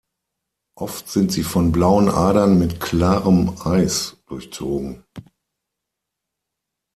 Oft 0.73 1.09
sind 1.09 1.31
sie 1.31 1.43
von 1.43 1.71
blauen 1.71 2.09
Adern 2.09 2.57
mit 2.57 2.79
klarem 2.79 3.55
Eis 3.63 4.17
durchzogen. 4.25 5.05